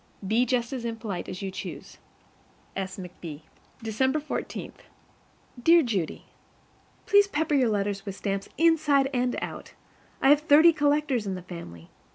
[0.27, 1.99] Be just as impolite as you choose.
[2.75, 2.97] S.
[2.97, 3.41] McB.
[3.83, 4.73] December 14.
[5.61, 6.25] Dear Judy:
[7.05, 9.73] PLEASE pepper your letters with stamps, inside and out.
[10.19, 11.91] I have thirty collectors in the family.